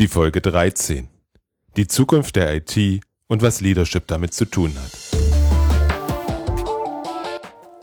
Die 0.00 0.08
Folge 0.08 0.40
13. 0.40 1.08
Die 1.76 1.86
Zukunft 1.86 2.34
der 2.36 2.54
IT 2.54 3.02
und 3.26 3.42
was 3.42 3.60
Leadership 3.60 4.06
damit 4.06 4.32
zu 4.32 4.46
tun 4.46 4.72
hat. 4.74 4.92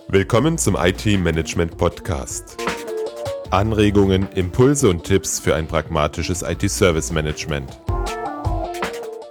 Willkommen 0.07 0.57
zum 0.57 0.75
IT 0.77 1.05
Management 1.05 1.77
Podcast. 1.77 2.57
Anregungen, 3.51 4.27
Impulse 4.33 4.89
und 4.89 5.03
Tipps 5.03 5.39
für 5.39 5.53
ein 5.53 5.67
pragmatisches 5.67 6.41
IT-Service 6.41 7.11
Management. 7.11 7.79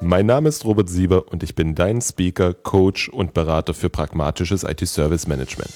Mein 0.01 0.27
Name 0.27 0.49
ist 0.49 0.65
Robert 0.65 0.89
Sieber 0.89 1.33
und 1.33 1.43
ich 1.43 1.57
bin 1.57 1.75
dein 1.75 2.01
Speaker, 2.01 2.55
Coach 2.55 3.09
und 3.09 3.35
Berater 3.35 3.75
für 3.75 3.91
pragmatisches 3.91 4.63
IT-Service 4.63 5.27
Management. 5.27 5.73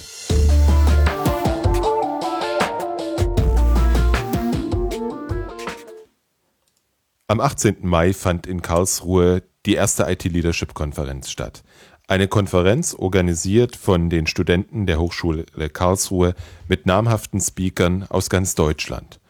Am 7.30 7.38
18. 7.38 7.76
Mai 7.82 8.12
fand 8.12 8.48
in 8.48 8.60
Karlsruhe 8.60 9.44
die 9.64 9.75
erste 9.75 10.02
IT-Leadership-Konferenz 10.02 11.30
statt. 11.30 11.62
Eine 12.08 12.26
Konferenz 12.26 12.93
organisiert 12.93 13.76
von 13.76 14.11
den 14.11 14.26
Studenten 14.26 14.84
der 14.84 14.98
Hochschule 14.98 15.44
Karlsruhe 15.72 16.35
mit 16.66 16.86
namhaften 16.86 17.40
Speakern 17.40 18.04
aus 18.08 18.30
ganz 18.30 18.57
Deutschland. 18.57 19.21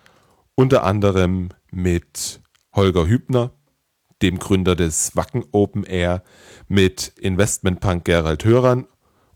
Unter 0.55 0.84
anderem 0.84 1.50
mit 1.72 2.41
Holger 2.74 3.06
Hübner, 3.06 3.50
dem 4.22 4.38
Gründer 4.38 4.77
des 4.77 5.14
Wacken 5.14 5.44
Open 5.52 5.84
Air, 5.84 6.22
mit 6.69 7.12
Investmentpunk 7.19 8.06
Gerald 8.06 8.46
Höran 8.46 8.86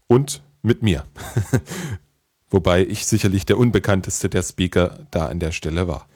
und 0.07 0.43
mit 0.63 0.83
mir. 0.83 1.05
Wobei 2.49 2.83
ich 2.87 3.05
sicherlich 3.05 3.45
der 3.45 3.59
unbekannteste 3.59 4.31
der 4.31 4.43
Speaker 4.43 5.07
da 5.11 5.27
an 5.27 5.39
der 5.39 5.53
Stelle 5.53 5.87
war. 5.87 6.09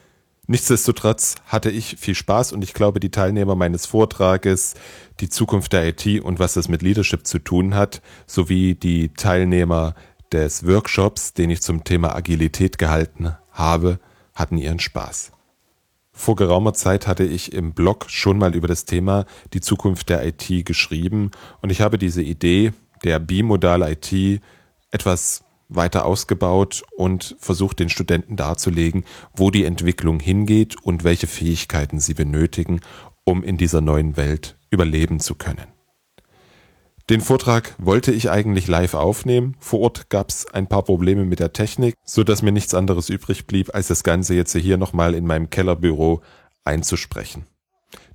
Nichtsdestotrotz 0.50 1.34
hatte 1.44 1.70
ich 1.70 1.96
viel 1.98 2.14
Spaß 2.14 2.52
und 2.52 2.64
ich 2.64 2.72
glaube, 2.72 3.00
die 3.00 3.10
Teilnehmer 3.10 3.54
meines 3.54 3.84
Vortrages, 3.84 4.74
die 5.20 5.28
Zukunft 5.28 5.74
der 5.74 5.86
IT 5.88 6.22
und 6.22 6.38
was 6.38 6.56
es 6.56 6.68
mit 6.68 6.80
Leadership 6.80 7.26
zu 7.26 7.38
tun 7.38 7.74
hat, 7.74 8.00
sowie 8.26 8.74
die 8.74 9.10
Teilnehmer 9.10 9.94
des 10.32 10.66
Workshops, 10.66 11.34
den 11.34 11.50
ich 11.50 11.60
zum 11.60 11.84
Thema 11.84 12.16
Agilität 12.16 12.78
gehalten 12.78 13.36
habe, 13.52 14.00
hatten 14.34 14.56
ihren 14.56 14.80
Spaß. 14.80 15.32
Vor 16.12 16.34
geraumer 16.34 16.72
Zeit 16.72 17.06
hatte 17.06 17.24
ich 17.24 17.52
im 17.52 17.74
Blog 17.74 18.06
schon 18.08 18.38
mal 18.38 18.56
über 18.56 18.68
das 18.68 18.86
Thema 18.86 19.26
die 19.52 19.60
Zukunft 19.60 20.08
der 20.08 20.26
IT 20.26 20.64
geschrieben 20.64 21.30
und 21.60 21.68
ich 21.68 21.82
habe 21.82 21.98
diese 21.98 22.22
Idee 22.22 22.72
der 23.04 23.18
Bimodal 23.18 23.82
IT 23.82 24.40
etwas 24.90 25.44
weiter 25.68 26.04
ausgebaut 26.04 26.82
und 26.96 27.36
versucht 27.38 27.78
den 27.78 27.88
Studenten 27.88 28.36
darzulegen, 28.36 29.04
wo 29.34 29.50
die 29.50 29.64
Entwicklung 29.64 30.20
hingeht 30.20 30.76
und 30.82 31.04
welche 31.04 31.26
Fähigkeiten 31.26 32.00
sie 32.00 32.14
benötigen, 32.14 32.80
um 33.24 33.44
in 33.44 33.56
dieser 33.56 33.80
neuen 33.80 34.16
Welt 34.16 34.56
überleben 34.70 35.20
zu 35.20 35.34
können. 35.34 35.66
Den 37.10 37.22
Vortrag 37.22 37.74
wollte 37.78 38.12
ich 38.12 38.30
eigentlich 38.30 38.66
live 38.66 38.92
aufnehmen. 38.92 39.56
Vor 39.60 39.80
Ort 39.80 40.10
gab 40.10 40.28
es 40.28 40.46
ein 40.52 40.66
paar 40.66 40.82
Probleme 40.82 41.24
mit 41.24 41.40
der 41.40 41.54
Technik, 41.54 41.94
so 42.04 42.22
dass 42.22 42.42
mir 42.42 42.52
nichts 42.52 42.74
anderes 42.74 43.08
übrig 43.08 43.46
blieb, 43.46 43.74
als 43.74 43.88
das 43.88 44.04
Ganze 44.04 44.34
jetzt 44.34 44.54
hier 44.54 44.76
nochmal 44.76 45.14
in 45.14 45.26
meinem 45.26 45.48
Kellerbüro 45.48 46.20
einzusprechen. 46.64 47.46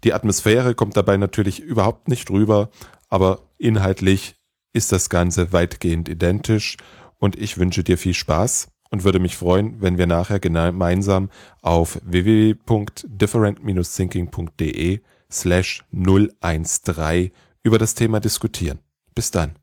Die 0.04 0.14
Atmosphäre 0.14 0.76
kommt 0.76 0.96
dabei 0.96 1.18
natürlich 1.18 1.60
überhaupt 1.60 2.08
nicht 2.08 2.30
rüber, 2.30 2.70
aber 3.10 3.42
inhaltlich 3.58 4.36
ist 4.74 4.92
das 4.92 5.10
Ganze 5.10 5.52
weitgehend 5.54 6.08
identisch 6.08 6.78
und 7.18 7.38
ich 7.38 7.58
wünsche 7.58 7.84
dir 7.84 7.98
viel 7.98 8.14
Spaß 8.14 8.68
und 8.90 9.04
würde 9.04 9.20
mich 9.20 9.36
freuen, 9.38 9.82
wenn 9.82 9.98
wir 9.98 10.08
nachher 10.08 10.40
gemeinsam 10.40 11.30
auf 11.62 12.00
www.different-thinking.de 12.04 15.02
slash 15.32 15.84
013 15.92 17.32
über 17.64 17.80
das 17.80 17.96
Thema 17.96 18.20
diskutieren. 18.20 18.80
Bis 19.16 19.32
dann. 19.32 19.56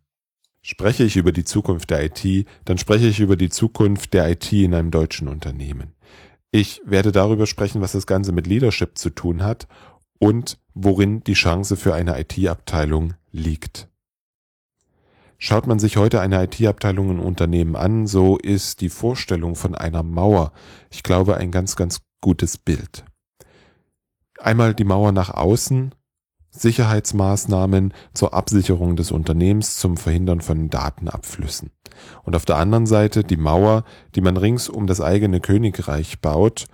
Spreche 0.63 1.05
ich 1.05 1.17
über 1.17 1.33
die 1.33 1.45
Zukunft 1.45 1.91
der 1.91 2.05
IT, 2.05 2.47
dann 2.65 2.77
spreche 2.77 3.07
ich 3.07 3.21
über 3.21 3.37
die 3.37 3.49
Zukunft 3.49 4.13
der 4.13 4.31
IT 4.31 4.53
in 4.53 4.75
einem 4.75 4.91
deutschen 4.91 5.29
Unternehmen. 5.29 5.95
Ich 6.51 6.83
werde 6.85 7.13
darüber 7.13 7.47
sprechen, 7.47 7.81
was 7.81 7.93
das 7.93 8.07
Ganze 8.07 8.33
mit 8.33 8.47
Leadership 8.47 8.99
zu 8.99 9.11
tun 9.11 9.43
hat 9.43 9.69
und 10.19 10.59
worin 10.75 11.25
die 11.25 11.35
Chance 11.35 11.77
für 11.77 11.95
eine 11.95 12.21
IT-Abteilung 12.21 13.15
liegt. 13.31 13.90
Schaut 15.43 15.67
man 15.67 15.79
sich 15.79 15.97
heute 15.97 16.21
eine 16.21 16.45
IT-Abteilung 16.45 17.13
in 17.13 17.19
Unternehmen 17.19 17.75
an, 17.75 18.07
so 18.07 18.37
ist 18.37 18.83
die 18.83 18.91
Vorstellung 18.91 19.57
von 19.57 19.75
einer 19.75 20.03
Mauer, 20.03 20.53
ich 20.91 21.03
glaube, 21.03 21.39
ein 21.39 21.51
ganz, 21.51 21.77
ganz 21.77 22.03
gutes 22.21 22.59
Bild. 22.59 23.07
Einmal 24.39 24.75
die 24.75 24.85
Mauer 24.85 25.13
nach 25.13 25.31
außen, 25.31 25.95
Sicherheitsmaßnahmen 26.51 27.95
zur 28.13 28.35
Absicherung 28.35 28.97
des 28.97 29.13
Unternehmens 29.13 29.77
zum 29.77 29.97
Verhindern 29.97 30.43
von 30.43 30.69
Datenabflüssen. 30.69 31.71
Und 32.23 32.37
auf 32.37 32.45
der 32.45 32.57
anderen 32.57 32.85
Seite 32.85 33.25
die 33.25 33.39
Mauer, 33.39 33.85
die 34.15 34.21
man 34.21 34.37
rings 34.37 34.69
um 34.69 34.87
das 34.87 35.01
eigene 35.01 35.41
Königreich 35.41 36.21
baut, 36.21 36.67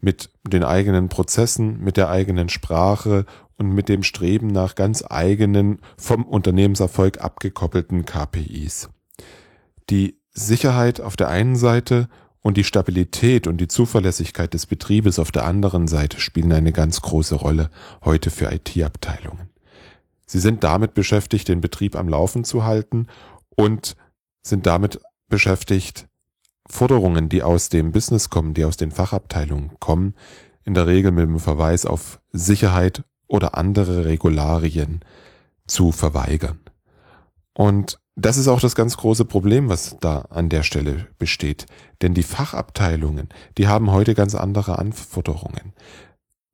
mit 0.00 0.30
den 0.46 0.64
eigenen 0.64 1.10
Prozessen, 1.10 1.78
mit 1.80 1.98
der 1.98 2.08
eigenen 2.08 2.48
Sprache 2.48 3.26
und 3.58 3.70
mit 3.72 3.88
dem 3.88 4.02
Streben 4.02 4.48
nach 4.48 4.74
ganz 4.74 5.04
eigenen, 5.08 5.80
vom 5.96 6.24
Unternehmenserfolg 6.24 7.20
abgekoppelten 7.20 8.04
KPIs. 8.04 8.88
Die 9.90 10.18
Sicherheit 10.32 11.00
auf 11.00 11.16
der 11.16 11.28
einen 11.28 11.56
Seite 11.56 12.08
und 12.40 12.56
die 12.56 12.64
Stabilität 12.64 13.46
und 13.46 13.58
die 13.58 13.68
Zuverlässigkeit 13.68 14.52
des 14.52 14.66
Betriebes 14.66 15.18
auf 15.18 15.32
der 15.32 15.46
anderen 15.46 15.88
Seite 15.88 16.20
spielen 16.20 16.52
eine 16.52 16.72
ganz 16.72 17.00
große 17.00 17.36
Rolle 17.36 17.70
heute 18.04 18.30
für 18.30 18.52
IT-Abteilungen. 18.52 19.48
Sie 20.26 20.40
sind 20.40 20.64
damit 20.64 20.94
beschäftigt, 20.94 21.48
den 21.48 21.60
Betrieb 21.60 21.96
am 21.96 22.08
Laufen 22.08 22.44
zu 22.44 22.64
halten 22.64 23.06
und 23.56 23.96
sind 24.42 24.66
damit 24.66 25.00
beschäftigt, 25.28 26.06
Forderungen, 26.68 27.28
die 27.28 27.42
aus 27.42 27.68
dem 27.68 27.92
Business 27.92 28.30
kommen, 28.30 28.54
die 28.54 28.64
aus 28.64 28.76
den 28.76 28.90
Fachabteilungen 28.90 29.72
kommen, 29.80 30.14
in 30.64 30.74
der 30.74 30.86
Regel 30.86 31.12
mit 31.12 31.24
dem 31.24 31.38
Verweis 31.38 31.86
auf 31.86 32.20
Sicherheit 32.32 33.04
oder 33.34 33.58
andere 33.58 34.04
Regularien 34.04 35.00
zu 35.66 35.90
verweigern. 35.90 36.60
Und 37.52 37.98
das 38.14 38.36
ist 38.36 38.46
auch 38.46 38.60
das 38.60 38.76
ganz 38.76 38.96
große 38.96 39.24
Problem, 39.24 39.68
was 39.68 39.96
da 40.00 40.20
an 40.30 40.48
der 40.48 40.62
Stelle 40.62 41.08
besteht. 41.18 41.66
Denn 42.00 42.14
die 42.14 42.22
Fachabteilungen, 42.22 43.28
die 43.58 43.66
haben 43.66 43.90
heute 43.90 44.14
ganz 44.14 44.36
andere 44.36 44.78
Anforderungen. 44.78 45.72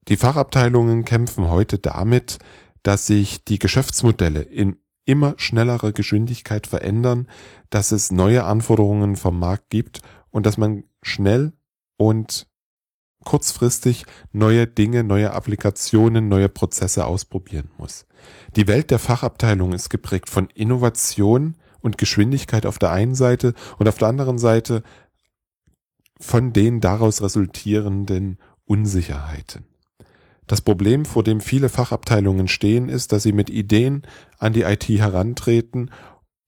Die 0.08 0.16
Fachabteilungen 0.16 1.04
kämpfen 1.04 1.50
heute 1.50 1.78
damit, 1.78 2.38
dass 2.82 3.06
sich 3.06 3.44
die 3.44 3.58
Geschäftsmodelle 3.58 4.41
in 4.41 4.76
immer 5.04 5.34
schnellerer 5.36 5.92
Geschwindigkeit 5.92 6.66
verändern, 6.66 7.28
dass 7.68 7.92
es 7.92 8.10
neue 8.10 8.44
Anforderungen 8.44 9.16
vom 9.16 9.38
Markt 9.38 9.68
gibt 9.68 10.00
und 10.30 10.47
dass 10.47 10.56
man 10.56 10.84
schnell 11.02 11.52
und 11.98 12.47
kurzfristig 13.25 14.06
neue 14.32 14.66
Dinge, 14.66 15.04
neue 15.04 15.32
Applikationen, 15.32 16.28
neue 16.28 16.48
Prozesse 16.48 17.06
ausprobieren 17.06 17.70
muss. 17.78 18.06
Die 18.56 18.66
Welt 18.66 18.91
der 18.91 18.98
Fachabteilung 18.98 19.72
ist 19.72 19.91
geprägt 19.91 20.31
von 20.31 20.48
Innovation 20.54 21.56
und 21.80 21.98
Geschwindigkeit 21.98 22.66
auf 22.66 22.78
der 22.78 22.92
einen 22.92 23.14
Seite 23.14 23.54
und 23.78 23.88
auf 23.88 23.98
der 23.98 24.09
anderen 24.09 24.38
Seite 24.38 24.82
von 26.19 26.53
den 26.53 26.80
daraus 26.80 27.22
resultierenden 27.22 28.38
Unsicherheiten. 28.66 29.64
Das 30.47 30.60
Problem, 30.60 31.04
vor 31.04 31.22
dem 31.22 31.41
viele 31.41 31.69
Fachabteilungen 31.69 32.48
stehen, 32.48 32.88
ist, 32.88 33.12
dass 33.12 33.22
sie 33.22 33.32
mit 33.32 33.50
Ideen 33.50 34.03
an 34.38 34.53
die 34.53 34.62
IT 34.62 34.88
herantreten 34.88 35.91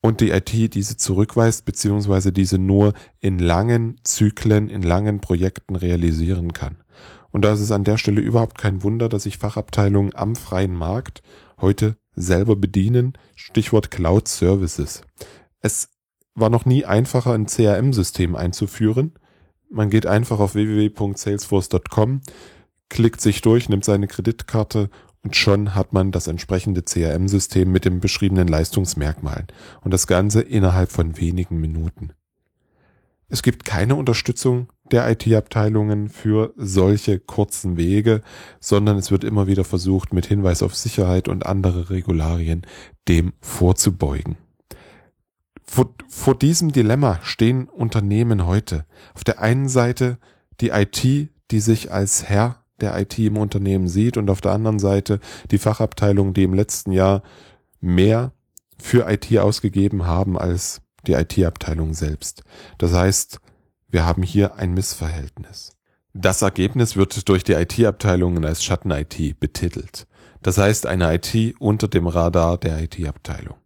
und 0.03 0.21
die 0.21 0.31
IT 0.31 0.75
diese 0.75 0.97
zurückweist 0.99 1.65
beziehungsweise 1.65 2.33
diese 2.33 2.59
nur 2.59 2.93
in 3.21 3.39
langen 3.39 3.99
Zyklen, 4.03 4.69
in 4.69 4.83
langen 4.83 5.21
Projekten 5.21 5.77
realisieren 5.77 6.53
kann. 6.53 6.77
Und 7.31 7.45
da 7.45 7.55
ist 7.55 7.61
es 7.61 7.71
an 7.71 7.85
der 7.85 7.97
Stelle 7.97 8.21
überhaupt 8.21 8.59
kein 8.59 8.83
Wunder, 8.83 9.09
dass 9.09 9.23
sich 9.23 9.39
Fachabteilungen 9.39 10.15
am 10.15 10.37
freien 10.37 10.75
Markt 10.75 11.23
heute 11.61 11.97
selber 12.15 12.57
bedienen. 12.57 13.15
Stichwort 13.37 13.91
Cloud 13.91 14.29
Services. 14.29 15.03
Es 15.61 15.89
war 16.35 16.51
noch 16.51 16.67
nie 16.67 16.85
einfacher, 16.85 17.33
ein 17.33 17.47
CRM-System 17.47 18.37
einzuführen. 18.37 19.13
Man 19.71 19.89
geht 19.89 20.05
einfach 20.05 20.41
auf 20.41 20.55
www.salesforce.com, 20.55 22.21
klickt 22.91 23.21
sich 23.21 23.41
durch, 23.41 23.69
nimmt 23.69 23.85
seine 23.85 24.09
Kreditkarte 24.09 24.91
und 25.23 25.37
schon 25.37 25.75
hat 25.75 25.93
man 25.93 26.11
das 26.11 26.27
entsprechende 26.27 26.83
CRM-System 26.83 27.71
mit 27.71 27.85
den 27.85 28.01
beschriebenen 28.01 28.49
Leistungsmerkmalen 28.49 29.47
und 29.83 29.93
das 29.93 30.07
Ganze 30.07 30.43
innerhalb 30.43 30.91
von 30.91 31.17
wenigen 31.17 31.61
Minuten. 31.61 32.13
Es 33.29 33.43
gibt 33.43 33.65
keine 33.65 33.95
Unterstützung 33.95 34.69
der 34.91 35.11
IT-Abteilungen 35.11 36.11
für 36.11 36.53
solche 36.57 37.19
kurzen 37.19 37.79
Wege, 37.79 38.21
sondern 38.61 38.99
es 38.99 39.11
wird 39.11 39.25
immer 39.25 39.47
wieder 39.47 39.65
versucht, 39.65 40.13
mit 40.13 40.27
Hinweis 40.27 40.63
auf 40.63 40.75
Sicherheit 40.75 41.29
und 41.29 41.47
andere 41.47 41.89
Regularien 41.89 42.67
dem 43.09 43.33
vorzubeugen. 43.41 44.37
Vor, 45.65 45.95
vor 46.09 46.35
diesem 46.35 46.73
Dilemma 46.73 47.21
stehen 47.23 47.69
Unternehmen 47.69 48.45
heute. 48.45 48.85
Auf 49.15 49.25
der 49.25 49.41
einen 49.41 49.71
Seite 49.71 50.19
die 50.61 50.69
IT, 50.69 51.03
die 51.03 51.61
sich 51.61 51.91
als 51.91 52.25
Herr 52.29 52.62
der 52.83 52.99
IT 53.01 53.19
im 53.19 53.39
Unternehmen 53.39 53.89
sieht 53.89 54.17
und 54.17 54.29
auf 54.29 54.41
der 54.41 54.53
anderen 54.53 54.79
Seite 54.79 55.21
die 55.51 55.59
Fachabteilung, 55.59 56.35
die 56.35 56.43
im 56.43 56.55
letzten 56.55 56.93
Jahr 56.93 57.23
mehr 57.81 58.33
für 58.79 59.09
IT 59.11 59.37
ausgegeben 59.39 60.07
haben 60.07 60.39
als 60.39 60.83
die 61.07 61.13
IT-Abteilung 61.13 61.95
selbst. 61.95 62.43
Das 62.79 62.93
heißt, 62.93 63.41
wir 63.89 64.05
haben 64.05 64.23
hier 64.23 64.57
ein 64.57 64.75
Missverhältnis. 64.75 65.73
Das 66.15 66.43
Ergebnis 66.43 66.97
wird 66.97 67.29
durch 67.29 67.43
die 67.43 67.53
IT-Abteilungen 67.53 68.45
als 68.45 68.63
Schatten-IT 68.63 69.41
betitelt. 69.41 70.07
Das 70.43 70.59
heißt, 70.59 70.87
eine 70.87 71.15
IT 71.15 71.55
unter 71.59 71.89
dem 71.89 72.07
Radar 72.07 72.59
der 72.59 72.83
IT-Abteilung. 72.83 73.57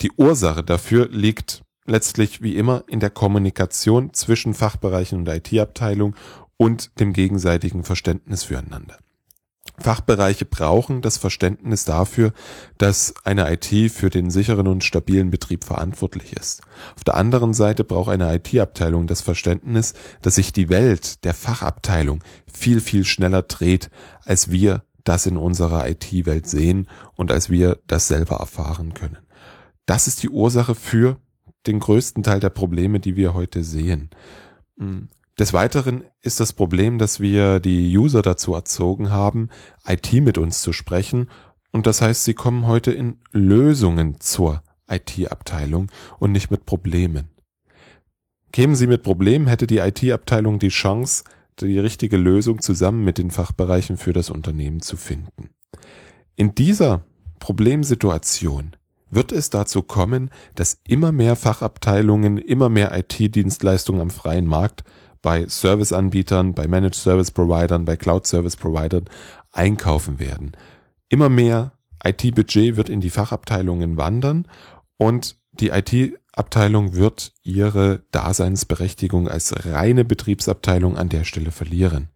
Die 0.00 0.12
Ursache 0.16 0.62
dafür 0.62 1.08
liegt 1.08 1.62
letztlich 1.84 2.42
wie 2.42 2.56
immer 2.56 2.84
in 2.88 3.00
der 3.00 3.10
Kommunikation 3.10 4.12
zwischen 4.12 4.54
Fachbereichen 4.54 5.20
und 5.20 5.28
IT-Abteilung 5.28 6.14
und 6.56 6.98
dem 7.00 7.12
gegenseitigen 7.12 7.84
Verständnis 7.84 8.44
füreinander. 8.44 8.98
Fachbereiche 9.78 10.46
brauchen 10.46 11.02
das 11.02 11.18
Verständnis 11.18 11.84
dafür, 11.84 12.32
dass 12.78 13.14
eine 13.24 13.52
IT 13.52 13.92
für 13.92 14.10
den 14.10 14.30
sicheren 14.30 14.68
und 14.68 14.84
stabilen 14.84 15.30
Betrieb 15.30 15.64
verantwortlich 15.64 16.32
ist. 16.32 16.62
Auf 16.96 17.04
der 17.04 17.16
anderen 17.16 17.52
Seite 17.52 17.84
braucht 17.84 18.10
eine 18.10 18.34
IT-Abteilung 18.34 19.06
das 19.06 19.20
Verständnis, 19.20 19.92
dass 20.22 20.36
sich 20.36 20.52
die 20.52 20.70
Welt 20.70 21.24
der 21.24 21.34
Fachabteilung 21.34 22.22
viel, 22.50 22.80
viel 22.80 23.04
schneller 23.04 23.42
dreht, 23.42 23.90
als 24.24 24.50
wir 24.50 24.82
das 25.04 25.26
in 25.26 25.36
unserer 25.36 25.88
IT-Welt 25.88 26.46
sehen 26.46 26.88
und 27.14 27.30
als 27.30 27.50
wir 27.50 27.78
das 27.86 28.08
selber 28.08 28.36
erfahren 28.36 28.94
können. 28.94 29.18
Das 29.84 30.06
ist 30.06 30.22
die 30.22 30.30
Ursache 30.30 30.74
für 30.74 31.18
den 31.66 31.80
größten 31.80 32.22
Teil 32.22 32.40
der 32.40 32.50
Probleme, 32.50 32.98
die 32.98 33.16
wir 33.16 33.34
heute 33.34 33.62
sehen. 33.62 34.10
Des 35.38 35.52
Weiteren 35.52 36.04
ist 36.22 36.40
das 36.40 36.54
Problem, 36.54 36.98
dass 36.98 37.20
wir 37.20 37.60
die 37.60 37.96
User 37.96 38.22
dazu 38.22 38.54
erzogen 38.54 39.10
haben, 39.10 39.50
IT 39.86 40.12
mit 40.14 40.38
uns 40.38 40.62
zu 40.62 40.72
sprechen. 40.72 41.28
Und 41.72 41.86
das 41.86 42.00
heißt, 42.00 42.24
sie 42.24 42.32
kommen 42.32 42.66
heute 42.66 42.90
in 42.90 43.18
Lösungen 43.32 44.18
zur 44.18 44.62
IT-Abteilung 44.88 45.90
und 46.18 46.32
nicht 46.32 46.50
mit 46.50 46.64
Problemen. 46.64 47.28
Kämen 48.50 48.76
sie 48.76 48.86
mit 48.86 49.02
Problemen, 49.02 49.46
hätte 49.46 49.66
die 49.66 49.78
IT-Abteilung 49.78 50.58
die 50.58 50.68
Chance, 50.68 51.24
die 51.60 51.78
richtige 51.78 52.16
Lösung 52.16 52.62
zusammen 52.62 53.04
mit 53.04 53.18
den 53.18 53.30
Fachbereichen 53.30 53.98
für 53.98 54.14
das 54.14 54.30
Unternehmen 54.30 54.80
zu 54.80 54.96
finden. 54.96 55.50
In 56.34 56.54
dieser 56.54 57.04
Problemsituation 57.40 58.74
wird 59.10 59.32
es 59.32 59.50
dazu 59.50 59.82
kommen, 59.82 60.30
dass 60.54 60.80
immer 60.88 61.12
mehr 61.12 61.36
Fachabteilungen, 61.36 62.38
immer 62.38 62.70
mehr 62.70 62.96
IT-Dienstleistungen 62.96 64.00
am 64.00 64.10
freien 64.10 64.46
Markt 64.46 64.84
bei 65.26 65.44
Serviceanbietern, 65.48 66.54
bei 66.54 66.68
Managed 66.68 66.94
Service 66.94 67.32
Providern, 67.32 67.84
bei 67.84 67.96
Cloud 67.96 68.28
Service 68.28 68.54
Providern 68.54 69.06
einkaufen 69.50 70.20
werden. 70.20 70.52
Immer 71.08 71.28
mehr 71.28 71.72
IT-Budget 72.04 72.76
wird 72.76 72.88
in 72.88 73.00
die 73.00 73.10
Fachabteilungen 73.10 73.96
wandern 73.96 74.46
und 74.98 75.36
die 75.50 75.70
IT-Abteilung 75.70 76.94
wird 76.94 77.32
ihre 77.42 78.04
Daseinsberechtigung 78.12 79.26
als 79.26 79.66
reine 79.66 80.04
Betriebsabteilung 80.04 80.96
an 80.96 81.08
der 81.08 81.24
Stelle 81.24 81.50
verlieren. 81.50 82.08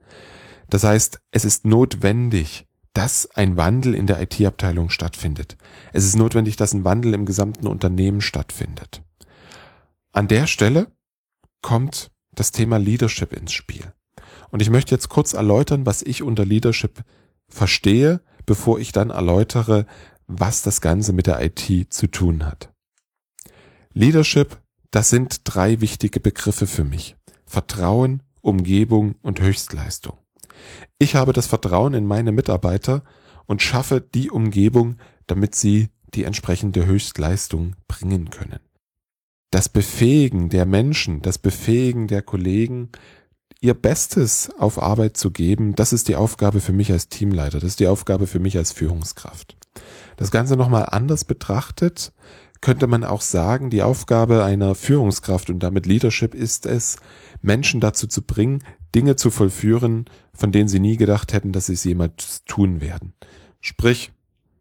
Das 0.69 0.85
heißt, 0.85 1.21
es 1.33 1.45
ist 1.45 1.65
notwendig, 1.65 2.69
dass 2.93 3.29
ein 3.35 3.57
Wandel 3.57 3.97
in 3.97 4.07
der 4.07 4.23
IT-Abteilung 4.23 4.89
stattfindet. 4.89 5.57
Es 5.93 6.05
ist 6.05 6.15
notwendig, 6.15 6.55
dass 6.55 6.73
ein 6.75 6.85
Wandel 6.85 7.15
im 7.15 7.27
gesamten 7.27 7.67
Unternehmen 7.67 8.21
stattfindet. 8.21 9.03
An 10.13 10.29
der 10.29 10.47
Stelle 10.47 10.93
kommt 11.61 12.13
das 12.41 12.53
Thema 12.53 12.79
Leadership 12.79 13.35
ins 13.35 13.53
Spiel. 13.53 13.93
Und 14.51 14.63
ich 14.63 14.71
möchte 14.71 14.95
jetzt 14.95 15.11
kurz 15.11 15.35
erläutern, 15.35 15.85
was 15.85 16.01
ich 16.01 16.23
unter 16.23 16.47
Leadership 16.47 17.05
verstehe, 17.49 18.23
bevor 18.47 18.81
ich 18.81 18.93
dann 18.93 19.11
erläutere, 19.11 19.87
was 20.27 20.63
das 20.63 20.81
Ganze 20.81 21.13
mit 21.13 21.27
der 21.27 21.43
IT 21.45 21.93
zu 21.93 22.07
tun 22.07 22.47
hat. 22.47 22.73
Leadership, 23.93 24.59
das 24.91 25.11
sind 25.11 25.43
drei 25.45 25.83
wichtige 25.83 26.19
Begriffe 26.19 26.67
für 26.67 26.85
mich. 26.85 27.15
Vertrauen, 27.45 28.23
Umgebung 28.41 29.17
und 29.21 29.41
Höchstleistung. 29.41 30.17
Ich 30.99 31.17
habe 31.17 31.35
das 31.35 31.47
Vertrauen 31.47 31.93
in 31.93 32.07
meine 32.07 32.33
Mitarbeiter 32.33 33.05
und 33.45 33.61
schaffe 33.61 34.01
die 34.01 34.31
Umgebung, 34.31 34.97
damit 35.27 35.55
sie 35.55 35.91
die 36.15 36.25
entsprechende 36.25 36.87
Höchstleistung 36.87 37.77
bringen 37.87 38.31
können 38.31 38.61
das 39.51 39.69
Befähigen 39.69 40.49
der 40.49 40.67
Menschen, 40.67 41.23
das 41.23 41.39
Befähigen 41.39 42.07
der 42.07 42.23
Kollegen, 42.23 42.91
ihr 43.61 43.75
Bestes 43.75 44.51
auf 44.59 44.81
Arbeit 44.81 45.17
zu 45.17 45.31
geben, 45.31 45.75
das 45.75 45.93
ist 45.93 46.09
die 46.09 46.17
Aufgabe 46.17 46.61
für 46.61 46.73
mich 46.73 46.93
als 46.93 47.09
Teamleiter, 47.09 47.59
das 47.59 47.71
ist 47.71 47.81
die 47.81 47.89
Aufgabe 47.89 48.27
für 48.27 48.39
mich 48.39 48.57
als 48.57 48.73
Führungskraft. 48.73 49.57
Das 50.17 50.31
Ganze 50.31 50.57
nochmal 50.57 50.87
anders 50.91 51.25
betrachtet, 51.25 52.13
könnte 52.61 52.87
man 52.87 53.05
auch 53.05 53.23
sagen, 53.23 53.71
die 53.71 53.83
Aufgabe 53.83 54.45
einer 54.45 54.75
Führungskraft 54.75 55.51
und 55.51 55.61
damit 55.61 55.87
Leadership 55.87 56.35
ist 56.35 56.67
es, 56.67 56.97
Menschen 57.41 57.81
dazu 57.81 58.07
zu 58.07 58.23
bringen, 58.23 58.63
Dinge 58.95 59.17
zu 59.17 59.31
vollführen, 59.31 60.05
von 60.35 60.53
denen 60.53 60.69
sie 60.69 60.81
nie 60.81 60.97
gedacht 60.97 61.33
hätten, 61.33 61.53
dass 61.53 61.67
sie 61.67 61.75
es 61.75 61.85
jemals 61.85 62.45
tun 62.45 62.81
werden. 62.81 63.15
Sprich, 63.61 64.13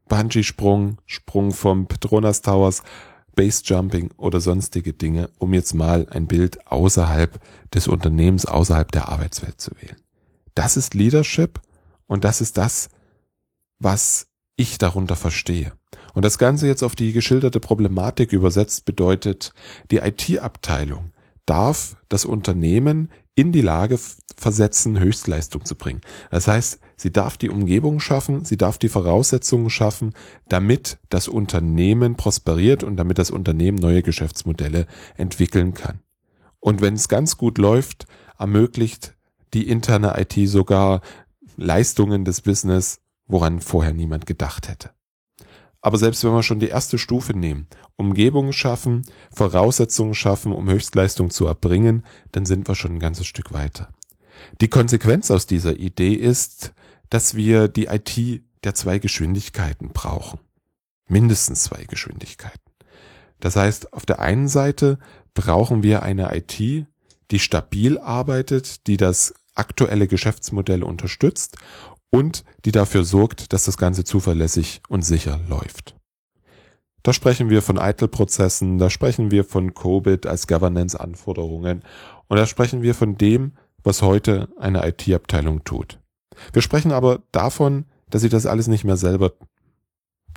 Bungee-Sprung, 0.08 0.98
Sprung 1.06 1.52
vom 1.52 1.88
Petronas 1.88 2.42
Towers 2.42 2.84
Base-Jumping 3.40 4.12
oder 4.18 4.42
sonstige 4.42 4.92
Dinge, 4.92 5.30
um 5.38 5.54
jetzt 5.54 5.74
mal 5.74 6.08
ein 6.10 6.28
Bild 6.28 6.68
außerhalb 6.68 7.40
des 7.74 7.88
Unternehmens, 7.88 8.46
außerhalb 8.46 8.92
der 8.92 9.08
Arbeitswelt 9.08 9.62
zu 9.62 9.72
wählen. 9.80 9.96
Das 10.56 10.76
ist 10.76 10.94
Leadership 10.94 11.62
und 12.06 12.26
das 12.26 12.42
ist 12.42 12.58
das, 12.58 12.90
was 13.80 14.28
ich 14.58 14.78
darunter 14.78 15.16
verstehe. 15.16 15.72
Und 16.14 16.26
das 16.26 16.38
Ganze 16.38 16.68
jetzt 16.68 16.84
auf 16.84 16.98
die 16.98 17.14
geschilderte 17.14 17.62
Problematik 17.62 18.34
übersetzt 18.34 18.84
bedeutet, 18.84 19.54
die 19.90 20.00
IT-Abteilung 20.00 21.14
darf 21.46 21.96
das 22.10 22.26
Unternehmen 22.26 23.10
in 23.40 23.52
die 23.52 23.62
Lage 23.62 24.00
versetzen, 24.38 25.00
Höchstleistung 25.00 25.66
zu 25.66 25.76
bringen. 25.76 26.02
Das 26.32 26.48
heißt, 26.48 26.80
sie 26.96 27.12
darf 27.12 27.38
die 27.38 27.50
Umgebung 27.50 28.00
schaffen, 28.00 28.46
sie 28.46 28.58
darf 28.58 28.78
die 28.78 28.90
Voraussetzungen 28.90 29.70
schaffen, 29.70 30.14
damit 30.48 30.98
das 31.10 31.28
Unternehmen 31.28 32.16
prosperiert 32.16 32.84
und 32.84 32.98
damit 32.98 33.18
das 33.18 33.32
Unternehmen 33.32 33.78
neue 33.78 34.04
Geschäftsmodelle 34.04 34.88
entwickeln 35.18 35.74
kann. 35.74 36.00
Und 36.60 36.82
wenn 36.82 36.94
es 36.96 37.08
ganz 37.08 37.38
gut 37.38 37.58
läuft, 37.58 38.06
ermöglicht 38.38 39.16
die 39.54 39.68
interne 39.68 40.20
IT 40.20 40.50
sogar 40.50 41.02
Leistungen 41.58 42.26
des 42.26 42.42
Business, 42.42 43.00
woran 43.28 43.62
vorher 43.62 43.94
niemand 43.94 44.26
gedacht 44.26 44.70
hätte. 44.70 44.92
Aber 45.82 45.98
selbst 45.98 46.24
wenn 46.24 46.34
wir 46.34 46.44
schon 46.44 46.60
die 46.60 46.68
erste 46.68 46.98
Stufe 46.98 47.34
nehmen, 47.34 47.68
Umgebungen 47.96 48.54
schaffen, 48.54 49.04
Voraussetzungen 49.32 50.14
schaffen, 50.14 50.52
um 50.52 50.70
Höchstleistung 50.70 51.30
zu 51.30 51.46
erbringen, 51.48 52.06
dann 52.32 52.46
sind 52.46 52.68
wir 52.68 52.76
schon 52.76 52.96
ein 52.96 53.00
ganzes 53.00 53.28
Stück 53.28 53.54
weiter. 53.54 53.90
Die 54.62 54.68
Konsequenz 54.68 55.32
aus 55.32 55.46
dieser 55.48 55.78
Idee 55.78 56.14
ist, 56.14 56.74
dass 57.10 57.36
wir 57.36 57.68
die 57.68 57.86
IT 57.86 58.44
der 58.64 58.76
zwei 58.76 59.00
Geschwindigkeiten 59.00 59.90
brauchen. 59.90 60.40
Mindestens 61.08 61.64
zwei 61.64 61.86
Geschwindigkeiten. 61.86 62.60
Das 63.40 63.56
heißt, 63.56 63.94
auf 63.94 64.06
der 64.06 64.20
einen 64.20 64.48
Seite 64.48 65.00
brauchen 65.34 65.82
wir 65.82 66.04
eine 66.04 66.36
IT, 66.36 66.86
die 67.32 67.40
stabil 67.40 67.98
arbeitet, 67.98 68.88
die 68.88 68.98
das 68.98 69.34
aktuelle 69.56 70.08
Geschäftsmodell 70.08 70.84
unterstützt 70.84 71.58
und 72.12 72.44
die 72.66 72.72
dafür 72.72 73.04
sorgt, 73.04 73.54
dass 73.54 73.66
das 73.66 73.78
Ganze 73.78 74.04
zuverlässig 74.04 74.82
und 74.90 75.04
sicher 75.04 75.40
läuft. 75.48 75.96
Da 77.04 77.14
sprechen 77.14 77.50
wir 77.50 77.62
von 77.62 77.78
ITIL-Prozessen, 77.78 78.78
da 78.78 78.90
sprechen 78.90 79.32
wir 79.32 79.46
von 79.46 79.74
COBIT 79.74 80.26
als 80.26 80.48
Governance-Anforderungen 80.48 81.84
und 82.28 82.38
da 82.38 82.46
sprechen 82.46 82.82
wir 82.82 82.94
von 82.94 83.18
dem, 83.18 83.54
was 83.84 84.02
heute 84.02 84.50
eine 84.60 84.86
IT-Abteilung 84.86 85.64
tut. 85.64 86.00
Wir 86.52 86.62
sprechen 86.62 86.92
aber 86.92 87.22
davon, 87.32 87.86
dass 88.10 88.22
sie 88.22 88.30
das 88.30 88.46
alles 88.46 88.68
nicht 88.68 88.84
mehr 88.84 88.98
selber 88.98 89.34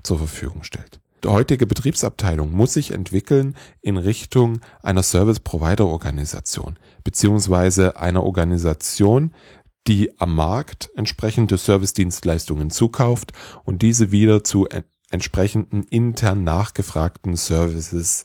zur 0.02 0.18
Verfügung 0.18 0.62
stellt. 0.62 1.00
Die 1.24 1.28
heutige 1.28 1.66
Betriebsabteilung 1.66 2.50
muss 2.52 2.74
sich 2.74 2.90
entwickeln 2.90 3.54
in 3.80 3.96
Richtung 3.96 4.60
einer 4.82 5.04
Service-Provider-Organisation, 5.04 6.78
beziehungsweise 7.04 7.96
einer 7.96 8.24
Organisation, 8.24 9.32
die 9.88 10.18
am 10.20 10.34
Markt 10.34 10.90
entsprechende 10.96 11.58
Service-Dienstleistungen 11.58 12.70
zukauft 12.70 13.32
und 13.64 13.82
diese 13.82 14.12
wieder 14.12 14.44
zu 14.44 14.68
entsprechenden 15.10 15.82
intern 15.84 16.44
nachgefragten 16.44 17.36
Services 17.36 18.22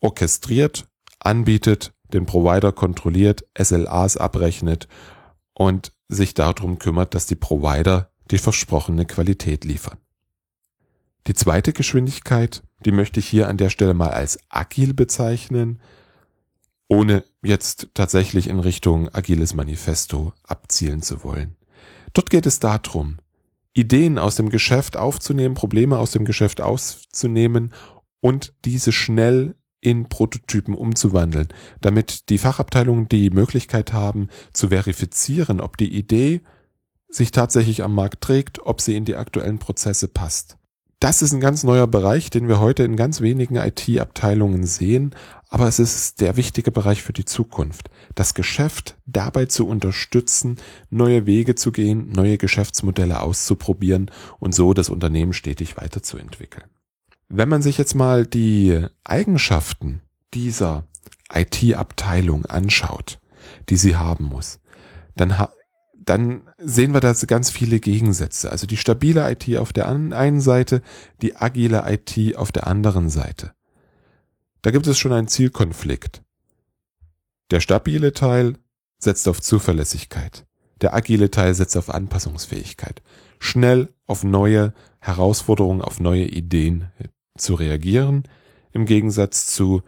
orchestriert, 0.00 0.86
anbietet, 1.18 1.92
den 2.12 2.26
Provider 2.26 2.72
kontrolliert, 2.72 3.44
SLAs 3.58 4.16
abrechnet 4.16 4.88
und 5.54 5.92
sich 6.08 6.34
darum 6.34 6.78
kümmert, 6.78 7.14
dass 7.14 7.26
die 7.26 7.36
Provider 7.36 8.10
die 8.30 8.38
versprochene 8.38 9.06
Qualität 9.06 9.64
liefern. 9.64 9.98
Die 11.26 11.34
zweite 11.34 11.72
Geschwindigkeit, 11.72 12.62
die 12.84 12.92
möchte 12.92 13.20
ich 13.20 13.28
hier 13.28 13.48
an 13.48 13.56
der 13.56 13.70
Stelle 13.70 13.94
mal 13.94 14.10
als 14.10 14.38
agil 14.48 14.92
bezeichnen, 14.92 15.80
ohne 16.92 17.24
jetzt 17.42 17.88
tatsächlich 17.94 18.48
in 18.48 18.58
Richtung 18.58 19.08
agiles 19.14 19.54
Manifesto 19.54 20.34
abzielen 20.42 21.00
zu 21.00 21.24
wollen. 21.24 21.56
Dort 22.12 22.28
geht 22.28 22.44
es 22.44 22.60
darum, 22.60 23.16
Ideen 23.72 24.18
aus 24.18 24.36
dem 24.36 24.50
Geschäft 24.50 24.98
aufzunehmen, 24.98 25.54
Probleme 25.54 25.96
aus 25.96 26.10
dem 26.10 26.26
Geschäft 26.26 26.60
auszunehmen 26.60 27.72
und 28.20 28.52
diese 28.66 28.92
schnell 28.92 29.54
in 29.80 30.10
Prototypen 30.10 30.74
umzuwandeln, 30.74 31.48
damit 31.80 32.28
die 32.28 32.36
Fachabteilungen 32.36 33.08
die 33.08 33.30
Möglichkeit 33.30 33.94
haben 33.94 34.28
zu 34.52 34.68
verifizieren, 34.68 35.62
ob 35.62 35.78
die 35.78 35.96
Idee 35.96 36.42
sich 37.08 37.30
tatsächlich 37.30 37.82
am 37.82 37.94
Markt 37.94 38.20
trägt, 38.20 38.66
ob 38.66 38.82
sie 38.82 38.96
in 38.96 39.06
die 39.06 39.16
aktuellen 39.16 39.58
Prozesse 39.58 40.08
passt. 40.08 40.58
Das 41.02 41.20
ist 41.20 41.32
ein 41.32 41.40
ganz 41.40 41.64
neuer 41.64 41.88
Bereich, 41.88 42.30
den 42.30 42.46
wir 42.46 42.60
heute 42.60 42.84
in 42.84 42.94
ganz 42.94 43.20
wenigen 43.20 43.56
IT-Abteilungen 43.56 44.64
sehen, 44.64 45.16
aber 45.48 45.66
es 45.66 45.80
ist 45.80 46.20
der 46.20 46.36
wichtige 46.36 46.70
Bereich 46.70 47.02
für 47.02 47.12
die 47.12 47.24
Zukunft. 47.24 47.90
Das 48.14 48.34
Geschäft 48.34 48.96
dabei 49.04 49.46
zu 49.46 49.66
unterstützen, 49.66 50.58
neue 50.90 51.26
Wege 51.26 51.56
zu 51.56 51.72
gehen, 51.72 52.12
neue 52.12 52.38
Geschäftsmodelle 52.38 53.20
auszuprobieren 53.20 54.12
und 54.38 54.54
so 54.54 54.74
das 54.74 54.90
Unternehmen 54.90 55.32
stetig 55.32 55.76
weiterzuentwickeln. 55.76 56.66
Wenn 57.28 57.48
man 57.48 57.62
sich 57.62 57.78
jetzt 57.78 57.96
mal 57.96 58.24
die 58.24 58.86
Eigenschaften 59.02 60.02
dieser 60.34 60.84
IT-Abteilung 61.34 62.46
anschaut, 62.46 63.18
die 63.70 63.76
sie 63.76 63.96
haben 63.96 64.26
muss, 64.26 64.60
dann, 65.16 65.34
dann 66.04 66.42
sehen 66.58 66.92
wir 66.92 67.00
da 67.00 67.12
ganz 67.12 67.50
viele 67.50 67.80
Gegensätze. 67.80 68.50
Also 68.50 68.66
die 68.66 68.76
stabile 68.76 69.30
IT 69.30 69.56
auf 69.56 69.72
der 69.72 69.88
einen 69.88 70.40
Seite, 70.40 70.82
die 71.20 71.36
agile 71.36 71.84
IT 71.86 72.36
auf 72.36 72.52
der 72.52 72.66
anderen 72.66 73.08
Seite. 73.08 73.52
Da 74.62 74.70
gibt 74.70 74.86
es 74.86 74.98
schon 74.98 75.12
einen 75.12 75.28
Zielkonflikt. 75.28 76.22
Der 77.50 77.60
stabile 77.60 78.12
Teil 78.12 78.56
setzt 78.98 79.28
auf 79.28 79.40
Zuverlässigkeit. 79.40 80.46
Der 80.80 80.94
agile 80.94 81.30
Teil 81.30 81.54
setzt 81.54 81.76
auf 81.76 81.90
Anpassungsfähigkeit. 81.90 83.02
Schnell 83.38 83.92
auf 84.06 84.24
neue 84.24 84.72
Herausforderungen, 85.00 85.82
auf 85.82 86.00
neue 86.00 86.24
Ideen 86.24 86.90
zu 87.36 87.54
reagieren, 87.54 88.24
im 88.72 88.86
Gegensatz 88.86 89.46
zu 89.46 89.82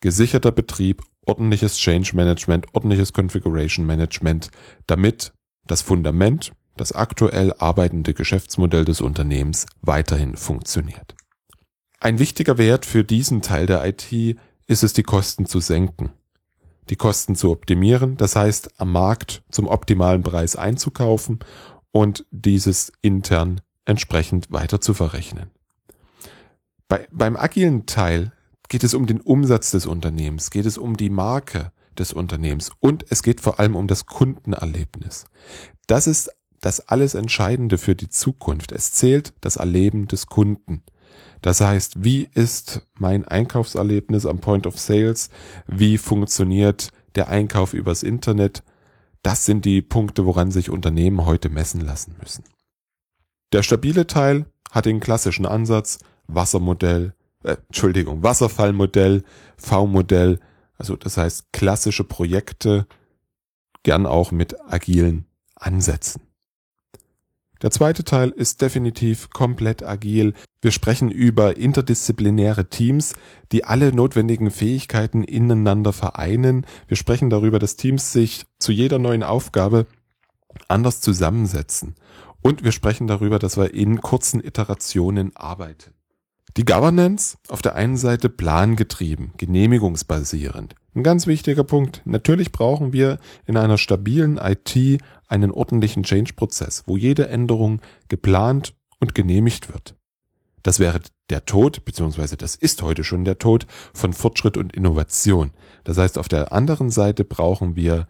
gesicherter 0.00 0.52
Betrieb, 0.52 1.02
ordentliches 1.26 1.76
Change 1.76 2.14
Management, 2.14 2.66
ordentliches 2.72 3.12
Configuration 3.12 3.86
Management, 3.86 4.50
damit 4.86 5.32
das 5.66 5.82
Fundament, 5.82 6.52
das 6.76 6.92
aktuell 6.92 7.52
arbeitende 7.58 8.14
Geschäftsmodell 8.14 8.84
des 8.84 9.00
Unternehmens 9.00 9.66
weiterhin 9.80 10.36
funktioniert. 10.36 11.14
Ein 12.00 12.18
wichtiger 12.18 12.58
Wert 12.58 12.84
für 12.84 13.04
diesen 13.04 13.42
Teil 13.42 13.66
der 13.66 13.84
IT 13.86 14.36
ist 14.66 14.82
es, 14.82 14.92
die 14.92 15.02
Kosten 15.02 15.46
zu 15.46 15.60
senken, 15.60 16.10
die 16.90 16.96
Kosten 16.96 17.34
zu 17.34 17.50
optimieren, 17.50 18.16
das 18.16 18.36
heißt 18.36 18.80
am 18.80 18.92
Markt 18.92 19.42
zum 19.50 19.68
optimalen 19.68 20.22
Preis 20.22 20.56
einzukaufen 20.56 21.38
und 21.92 22.26
dieses 22.30 22.92
intern 23.02 23.60
entsprechend 23.84 24.50
weiter 24.50 24.80
zu 24.80 24.94
verrechnen. 24.94 25.50
Bei, 26.88 27.06
beim 27.10 27.36
agilen 27.36 27.86
Teil 27.86 28.32
geht 28.74 28.82
es 28.82 28.94
um 28.94 29.06
den 29.06 29.20
Umsatz 29.20 29.70
des 29.70 29.86
Unternehmens, 29.86 30.50
geht 30.50 30.66
es 30.66 30.78
um 30.78 30.96
die 30.96 31.08
Marke 31.08 31.70
des 31.96 32.12
Unternehmens 32.12 32.72
und 32.80 33.06
es 33.08 33.22
geht 33.22 33.40
vor 33.40 33.60
allem 33.60 33.76
um 33.76 33.86
das 33.86 34.04
Kundenerlebnis. 34.06 35.26
Das 35.86 36.08
ist 36.08 36.32
das 36.60 36.80
alles 36.88 37.14
Entscheidende 37.14 37.78
für 37.78 37.94
die 37.94 38.08
Zukunft. 38.08 38.72
Es 38.72 38.90
zählt 38.90 39.32
das 39.40 39.54
Erleben 39.54 40.08
des 40.08 40.26
Kunden. 40.26 40.82
Das 41.40 41.60
heißt, 41.60 42.02
wie 42.02 42.28
ist 42.34 42.84
mein 42.98 43.24
Einkaufserlebnis 43.24 44.26
am 44.26 44.40
Point 44.40 44.66
of 44.66 44.76
Sales? 44.76 45.30
Wie 45.68 45.96
funktioniert 45.96 46.88
der 47.14 47.28
Einkauf 47.28 47.74
übers 47.74 48.02
Internet? 48.02 48.64
Das 49.22 49.46
sind 49.46 49.64
die 49.66 49.82
Punkte, 49.82 50.26
woran 50.26 50.50
sich 50.50 50.68
Unternehmen 50.68 51.24
heute 51.26 51.48
messen 51.48 51.80
lassen 51.80 52.16
müssen. 52.20 52.42
Der 53.52 53.62
stabile 53.62 54.08
Teil 54.08 54.46
hat 54.72 54.86
den 54.86 54.98
klassischen 54.98 55.46
Ansatz, 55.46 56.00
Wassermodell, 56.26 57.14
äh, 57.44 57.56
Entschuldigung, 57.68 58.22
Wasserfallmodell, 58.22 59.22
V-Modell, 59.56 60.40
also 60.76 60.96
das 60.96 61.16
heißt 61.16 61.52
klassische 61.52 62.04
Projekte, 62.04 62.86
gern 63.82 64.06
auch 64.06 64.32
mit 64.32 64.60
agilen 64.70 65.26
Ansätzen. 65.54 66.22
Der 67.62 67.70
zweite 67.70 68.04
Teil 68.04 68.28
ist 68.28 68.60
definitiv 68.60 69.30
komplett 69.30 69.82
agil. 69.82 70.34
Wir 70.60 70.70
sprechen 70.70 71.10
über 71.10 71.56
interdisziplinäre 71.56 72.68
Teams, 72.68 73.14
die 73.52 73.64
alle 73.64 73.94
notwendigen 73.94 74.50
Fähigkeiten 74.50 75.22
ineinander 75.24 75.94
vereinen. 75.94 76.66
Wir 76.88 76.96
sprechen 76.98 77.30
darüber, 77.30 77.58
dass 77.58 77.76
Teams 77.76 78.12
sich 78.12 78.44
zu 78.58 78.70
jeder 78.72 78.98
neuen 78.98 79.22
Aufgabe 79.22 79.86
anders 80.68 81.00
zusammensetzen. 81.00 81.94
Und 82.42 82.64
wir 82.64 82.72
sprechen 82.72 83.06
darüber, 83.06 83.38
dass 83.38 83.56
wir 83.56 83.72
in 83.72 84.02
kurzen 84.02 84.44
Iterationen 84.44 85.34
arbeiten. 85.34 85.94
Die 86.56 86.64
Governance 86.64 87.36
auf 87.48 87.62
der 87.62 87.74
einen 87.74 87.96
Seite 87.96 88.28
plangetrieben, 88.28 89.32
genehmigungsbasierend. 89.38 90.76
Ein 90.94 91.02
ganz 91.02 91.26
wichtiger 91.26 91.64
Punkt. 91.64 92.00
Natürlich 92.04 92.52
brauchen 92.52 92.92
wir 92.92 93.18
in 93.44 93.56
einer 93.56 93.76
stabilen 93.76 94.38
IT 94.38 95.02
einen 95.26 95.50
ordentlichen 95.50 96.04
Change-Prozess, 96.04 96.84
wo 96.86 96.96
jede 96.96 97.28
Änderung 97.28 97.80
geplant 98.06 98.74
und 99.00 99.16
genehmigt 99.16 99.72
wird. 99.72 99.96
Das 100.62 100.78
wäre 100.78 101.00
der 101.28 101.44
Tod, 101.44 101.84
beziehungsweise 101.84 102.36
das 102.36 102.54
ist 102.54 102.82
heute 102.82 103.02
schon 103.02 103.24
der 103.24 103.38
Tod 103.38 103.66
von 103.92 104.12
Fortschritt 104.12 104.56
und 104.56 104.76
Innovation. 104.76 105.50
Das 105.82 105.98
heißt, 105.98 106.18
auf 106.18 106.28
der 106.28 106.52
anderen 106.52 106.90
Seite 106.90 107.24
brauchen 107.24 107.74
wir 107.74 108.06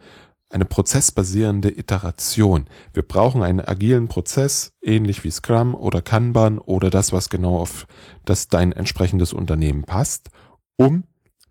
eine 0.54 0.64
prozessbasierende 0.64 1.76
Iteration. 1.76 2.66
Wir 2.92 3.02
brauchen 3.02 3.42
einen 3.42 3.60
agilen 3.60 4.06
Prozess, 4.06 4.72
ähnlich 4.80 5.24
wie 5.24 5.30
Scrum 5.32 5.74
oder 5.74 6.00
Kanban 6.00 6.58
oder 6.58 6.90
das, 6.90 7.12
was 7.12 7.28
genau 7.28 7.58
auf 7.58 7.88
das 8.24 8.46
dein 8.46 8.70
entsprechendes 8.70 9.32
Unternehmen 9.32 9.82
passt, 9.82 10.30
um 10.76 11.04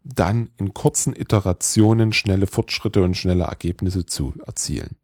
dann 0.05 0.51
in 0.57 0.73
kurzen 0.73 1.13
Iterationen 1.15 2.13
schnelle 2.13 2.47
Fortschritte 2.47 3.03
und 3.03 3.15
schnelle 3.17 3.43
Ergebnisse 3.43 4.05
zu 4.05 4.33
erzielen. 4.45 4.95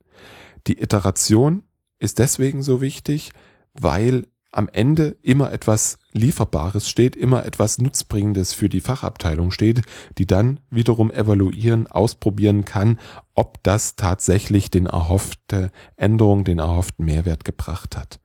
Die 0.68 0.82
Iteration 0.82 1.63
ist 2.00 2.20
deswegen 2.20 2.63
so 2.63 2.79
wichtig, 2.79 3.32
weil 3.74 4.27
am 4.51 4.70
Ende 4.70 5.18
immer 5.22 5.51
etwas 5.51 5.99
Lieferbares 6.12 6.89
steht, 6.89 7.16
immer 7.16 7.46
etwas 7.46 7.78
Nutzbringendes 7.78 8.54
für 8.54 8.68
die 8.68 8.82
Fachabteilung 8.82 9.51
steht, 9.51 9.82
die 10.18 10.25
dann 10.25 10.60
wiederum 10.72 11.12
evaluieren, 11.12 11.88
ausprobieren 11.88 12.66
kann, 12.66 13.00
ob 13.36 13.62
das 13.63 13.96
tatsächlich 13.96 14.72
den 14.72 14.88
erhoffte 14.88 15.72
Änderung, 15.98 16.44
den 16.44 16.60
erhofften 16.60 17.06
Mehrwert 17.06 17.46
gebracht 17.46 17.96
hat. 17.96 18.20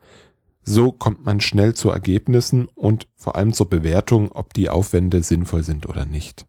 So 0.63 0.93
kommt 0.93 1.27
man 1.27 1.43
schnell 1.43 1.75
zu 1.75 1.91
Ergebnissen 1.91 2.67
und 2.75 3.07
vor 3.17 3.37
allem 3.37 3.53
zur 3.53 3.69
Bewertung, 3.69 4.33
ob 4.33 4.55
die 4.55 4.71
Aufwände 4.71 5.23
sinnvoll 5.23 5.63
sind 5.63 5.87
oder 5.87 6.07
nicht. 6.07 6.47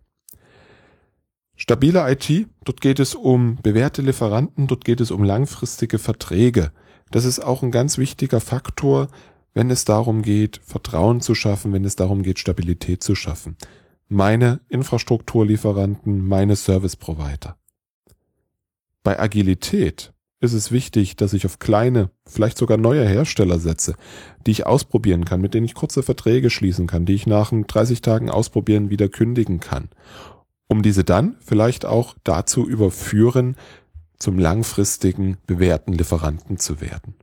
Stabile 1.58 2.10
IT, 2.12 2.48
dort 2.64 2.80
geht 2.80 3.00
es 3.00 3.14
um 3.14 3.58
bewährte 3.62 4.02
Lieferanten, 4.02 4.68
dort 4.68 4.86
geht 4.86 5.02
es 5.02 5.12
um 5.12 5.24
langfristige 5.24 6.00
Verträge. 6.00 6.72
Das 7.12 7.26
ist 7.26 7.40
auch 7.40 7.62
ein 7.62 7.72
ganz 7.72 7.98
wichtiger 7.98 8.40
Faktor, 8.40 9.08
wenn 9.56 9.72
es 9.72 9.86
darum 9.86 10.22
geht, 10.22 10.62
Vertrauen 10.64 11.22
zu 11.22 11.34
schaffen, 11.34 11.74
wenn 11.74 11.86
es 11.86 11.96
darum 11.96 12.22
geht, 12.22 12.38
Stabilität 12.38 13.02
zu 13.02 13.16
schaffen. 13.16 13.56
Meine 14.08 14.60
Infrastrukturlieferanten, 14.68 16.28
meine 16.28 16.56
Service 16.56 16.96
Provider. 16.96 17.58
Bei 19.02 19.20
Agilität 19.20 20.14
ist 20.42 20.54
es 20.54 20.72
wichtig, 20.72 21.16
dass 21.16 21.34
ich 21.34 21.46
auf 21.46 21.58
kleine, 21.58 22.12
vielleicht 22.28 22.58
sogar 22.58 22.78
neue 22.78 23.08
Hersteller 23.08 23.58
setze, 23.58 23.96
die 24.46 24.52
ich 24.52 24.66
ausprobieren 24.66 25.26
kann, 25.26 25.42
mit 25.42 25.54
denen 25.54 25.66
ich 25.66 25.74
kurze 25.74 26.04
Verträge 26.04 26.50
schließen 26.50 26.86
kann, 26.86 27.06
die 27.06 27.14
ich 27.14 27.26
nach 27.26 27.52
30 27.52 28.02
Tagen 28.02 28.30
ausprobieren 28.30 28.90
wieder 28.90 29.08
kündigen 29.08 29.62
kann, 29.62 29.90
um 30.68 30.84
diese 30.84 31.06
dann 31.06 31.38
vielleicht 31.40 31.86
auch 31.86 32.16
dazu 32.24 32.68
überführen, 32.68 33.56
zum 34.20 34.38
langfristigen 34.38 35.38
bewährten 35.48 35.94
Lieferanten 35.94 36.58
zu 36.58 36.82
werden. 36.82 37.16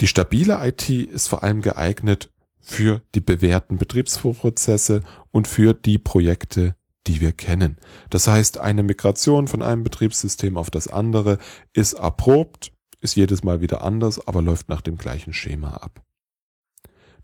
Die 0.00 0.06
stabile 0.06 0.60
IT 0.66 0.88
ist 0.88 1.28
vor 1.28 1.42
allem 1.42 1.60
geeignet 1.60 2.30
für 2.60 3.02
die 3.14 3.20
bewährten 3.20 3.78
Betriebsprozesse 3.78 5.02
und 5.32 5.48
für 5.48 5.74
die 5.74 5.98
Projekte, 5.98 6.76
die 7.06 7.20
wir 7.20 7.32
kennen. 7.32 7.78
Das 8.10 8.28
heißt, 8.28 8.58
eine 8.58 8.82
Migration 8.82 9.48
von 9.48 9.62
einem 9.62 9.82
Betriebssystem 9.82 10.56
auf 10.56 10.70
das 10.70 10.86
andere 10.86 11.38
ist 11.72 11.94
erprobt, 11.94 12.72
ist 13.00 13.16
jedes 13.16 13.42
Mal 13.42 13.60
wieder 13.60 13.82
anders, 13.82 14.26
aber 14.26 14.42
läuft 14.42 14.68
nach 14.68 14.82
dem 14.82 14.98
gleichen 14.98 15.32
Schema 15.32 15.70
ab. 15.74 16.02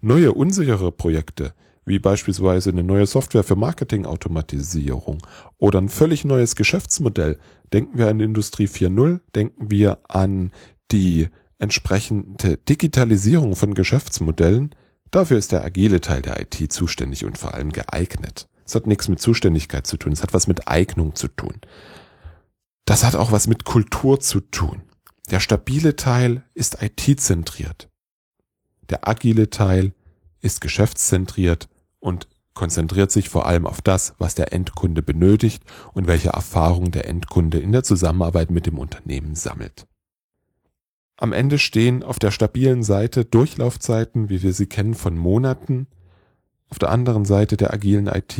Neue 0.00 0.32
unsichere 0.32 0.90
Projekte, 0.90 1.54
wie 1.84 1.98
beispielsweise 1.98 2.70
eine 2.70 2.82
neue 2.82 3.06
Software 3.06 3.44
für 3.44 3.56
Marketingautomatisierung 3.56 5.18
oder 5.58 5.80
ein 5.80 5.88
völlig 5.88 6.24
neues 6.24 6.56
Geschäftsmodell, 6.56 7.38
denken 7.72 7.98
wir 7.98 8.08
an 8.08 8.20
Industrie 8.20 8.66
4.0, 8.66 9.20
denken 9.34 9.70
wir 9.70 9.98
an 10.08 10.52
die 10.90 11.28
entsprechende 11.58 12.56
Digitalisierung 12.56 13.56
von 13.56 13.74
Geschäftsmodellen, 13.74 14.74
dafür 15.10 15.38
ist 15.38 15.52
der 15.52 15.64
agile 15.64 16.00
Teil 16.00 16.22
der 16.22 16.40
IT 16.40 16.72
zuständig 16.72 17.24
und 17.24 17.38
vor 17.38 17.54
allem 17.54 17.72
geeignet. 17.72 18.48
Es 18.66 18.74
hat 18.74 18.86
nichts 18.86 19.08
mit 19.08 19.20
Zuständigkeit 19.20 19.86
zu 19.86 19.96
tun, 19.96 20.12
es 20.12 20.22
hat 20.22 20.34
was 20.34 20.46
mit 20.46 20.68
Eignung 20.68 21.14
zu 21.14 21.28
tun. 21.28 21.60
Das 22.84 23.04
hat 23.04 23.14
auch 23.14 23.32
was 23.32 23.46
mit 23.46 23.64
Kultur 23.64 24.20
zu 24.20 24.40
tun. 24.40 24.82
Der 25.30 25.40
stabile 25.40 25.96
Teil 25.96 26.44
ist 26.54 26.82
IT-zentriert. 26.82 27.88
Der 28.90 29.08
agile 29.08 29.48
Teil 29.48 29.94
ist 30.40 30.60
geschäftszentriert 30.60 31.68
und 31.98 32.28
konzentriert 32.52 33.10
sich 33.10 33.28
vor 33.28 33.46
allem 33.46 33.66
auf 33.66 33.80
das, 33.80 34.14
was 34.18 34.34
der 34.34 34.52
Endkunde 34.52 35.02
benötigt 35.02 35.62
und 35.92 36.06
welche 36.06 36.30
Erfahrung 36.30 36.90
der 36.90 37.08
Endkunde 37.08 37.58
in 37.58 37.72
der 37.72 37.82
Zusammenarbeit 37.82 38.50
mit 38.50 38.66
dem 38.66 38.78
Unternehmen 38.78 39.34
sammelt. 39.34 39.86
Am 41.16 41.32
Ende 41.32 41.58
stehen 41.58 42.02
auf 42.02 42.18
der 42.18 42.30
stabilen 42.30 42.82
Seite 42.82 43.24
Durchlaufzeiten, 43.24 44.28
wie 44.28 44.42
wir 44.42 44.52
sie 44.52 44.66
kennen, 44.66 44.94
von 44.94 45.16
Monaten. 45.16 45.86
Auf 46.70 46.78
der 46.78 46.90
anderen 46.90 47.24
Seite 47.24 47.56
der 47.56 47.72
agilen 47.72 48.08
IT 48.08 48.36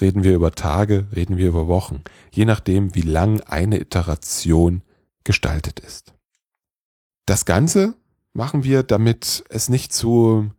reden 0.00 0.22
wir 0.22 0.34
über 0.34 0.52
Tage, 0.52 1.06
reden 1.14 1.38
wir 1.38 1.48
über 1.48 1.66
Wochen, 1.66 2.02
je 2.30 2.44
nachdem, 2.44 2.94
wie 2.94 3.02
lang 3.02 3.40
eine 3.40 3.80
Iteration 3.80 4.82
gestaltet 5.24 5.80
ist. 5.80 6.12
Das 7.24 7.46
Ganze 7.46 7.94
machen 8.34 8.64
wir, 8.64 8.82
damit 8.82 9.44
es 9.48 9.68
nicht 9.68 9.92
zu 9.92 10.50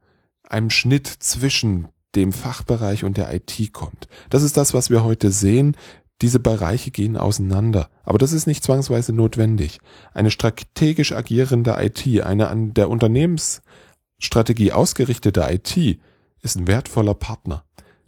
einem 0.43 0.69
Schnitt 0.69 1.07
zwischen 1.07 1.89
dem 2.15 2.33
Fachbereich 2.33 3.03
und 3.03 3.17
der 3.17 3.33
IT 3.33 3.71
kommt. 3.71 4.07
Das 4.29 4.43
ist 4.43 4.57
das, 4.57 4.73
was 4.73 4.89
wir 4.89 5.03
heute 5.03 5.31
sehen. 5.31 5.77
Diese 6.21 6.39
Bereiche 6.39 6.91
gehen 6.91 7.17
auseinander. 7.17 7.89
Aber 8.03 8.17
das 8.17 8.31
ist 8.31 8.45
nicht 8.45 8.63
zwangsweise 8.63 9.11
notwendig. 9.11 9.79
Eine 10.13 10.31
strategisch 10.31 11.11
agierende 11.13 11.75
IT, 11.79 12.21
eine 12.21 12.47
an 12.49 12.73
der 12.73 12.89
Unternehmensstrategie 12.89 14.71
ausgerichtete 14.71 15.47
IT 15.49 15.99
ist 16.41 16.57
ein 16.57 16.67
wertvoller 16.67 17.15
Partner. 17.15 17.63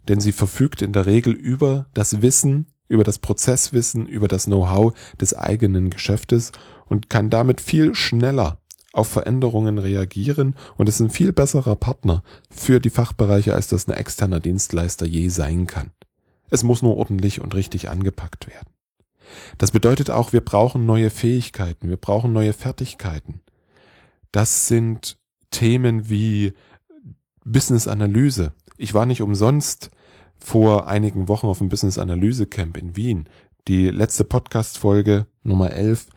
Denn 0.08 0.20
sie 0.20 0.32
verfügt 0.32 0.82
in 0.82 0.92
der 0.92 1.06
Regel 1.06 1.32
über 1.32 1.86
das 1.94 2.22
Wissen, 2.22 2.66
über 2.88 3.04
das 3.04 3.18
Prozesswissen, 3.18 4.06
über 4.06 4.28
das 4.28 4.44
Know-how 4.44 4.94
des 5.20 5.34
eigenen 5.34 5.90
Geschäftes 5.90 6.52
und 6.86 7.10
kann 7.10 7.30
damit 7.30 7.60
viel 7.60 7.94
schneller 7.94 8.58
auf 8.92 9.08
Veränderungen 9.08 9.78
reagieren 9.78 10.54
und 10.76 10.88
ist 10.88 11.00
ein 11.00 11.10
viel 11.10 11.32
besserer 11.32 11.74
Partner 11.74 12.22
für 12.48 12.78
die 12.78 12.90
Fachbereiche, 12.90 13.54
als 13.54 13.66
das 13.66 13.88
ein 13.88 13.94
externer 13.94 14.38
Dienstleister 14.38 15.04
je 15.06 15.28
sein 15.28 15.66
kann. 15.66 15.90
Es 16.50 16.62
muss 16.62 16.82
nur 16.82 16.96
ordentlich 16.96 17.40
und 17.40 17.54
richtig 17.54 17.88
angepackt 17.88 18.46
werden. 18.46 18.68
Das 19.58 19.70
bedeutet 19.70 20.10
auch, 20.10 20.32
wir 20.32 20.42
brauchen 20.42 20.86
neue 20.86 21.10
Fähigkeiten, 21.10 21.88
wir 21.88 21.96
brauchen 21.96 22.32
neue 22.32 22.52
Fertigkeiten. 22.52 23.40
Das 24.32 24.68
sind 24.68 25.16
Themen 25.50 26.08
wie 26.08 26.52
Business 27.44 27.86
Analyse. 27.86 28.52
Ich 28.76 28.94
war 28.94 29.06
nicht 29.06 29.22
umsonst 29.22 29.90
vor 30.36 30.88
einigen 30.88 31.28
Wochen 31.28 31.46
auf 31.46 31.58
dem 31.58 31.68
Business 31.68 31.98
Analyse 31.98 32.46
Camp 32.46 32.76
in 32.76 32.96
Wien. 32.96 33.28
Die 33.68 33.88
letzte 33.88 34.24
Podcast 34.24 34.78
Folge 34.78 35.26
Nummer 35.42 35.70
11 35.70 36.08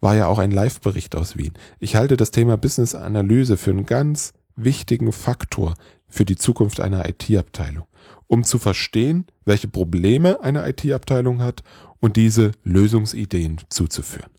war 0.00 0.16
ja 0.16 0.26
auch 0.26 0.38
ein 0.38 0.50
Live-Bericht 0.50 1.14
aus 1.14 1.36
Wien. 1.36 1.52
Ich 1.78 1.94
halte 1.94 2.16
das 2.16 2.30
Thema 2.30 2.56
Business 2.56 2.94
Analyse 2.94 3.56
für 3.56 3.70
einen 3.70 3.86
ganz 3.86 4.32
wichtigen 4.56 5.12
Faktor 5.12 5.74
für 6.08 6.24
die 6.24 6.36
Zukunft 6.36 6.80
einer 6.80 7.08
IT-Abteilung, 7.08 7.84
um 8.30 8.44
zu 8.44 8.60
verstehen, 8.60 9.26
welche 9.44 9.66
Probleme 9.66 10.40
eine 10.40 10.66
IT-Abteilung 10.68 11.42
hat 11.42 11.64
und 11.98 12.14
diese 12.16 12.52
Lösungsideen 12.62 13.60
zuzuführen. 13.70 14.30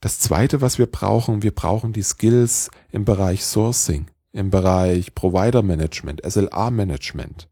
Das 0.00 0.20
zweite, 0.20 0.60
was 0.60 0.78
wir 0.78 0.86
brauchen, 0.86 1.42
wir 1.42 1.50
brauchen 1.52 1.92
die 1.92 2.04
Skills 2.04 2.70
im 2.92 3.04
Bereich 3.04 3.44
Sourcing, 3.44 4.06
im 4.32 4.50
Bereich 4.50 5.12
Provider 5.16 5.62
Management, 5.62 6.22
SLA 6.24 6.70
Management. 6.70 7.48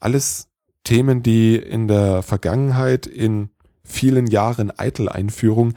Alles 0.00 0.48
Themen, 0.82 1.22
die 1.22 1.54
in 1.54 1.86
der 1.86 2.24
Vergangenheit 2.24 3.06
in 3.06 3.50
vielen 3.84 4.26
Jahren 4.26 4.76
Eitel-Einführung 4.76 5.74